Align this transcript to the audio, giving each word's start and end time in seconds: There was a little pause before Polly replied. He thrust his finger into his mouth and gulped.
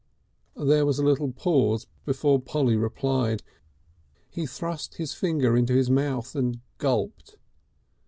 There 0.57 0.83
was 0.83 0.97
a 0.97 1.03
little 1.03 1.31
pause 1.31 1.85
before 2.05 2.41
Polly 2.41 2.75
replied. 2.75 3.43
He 4.31 4.47
thrust 4.47 4.95
his 4.95 5.13
finger 5.13 5.55
into 5.55 5.73
his 5.75 5.91
mouth 5.91 6.35
and 6.35 6.59
gulped. 6.79 7.37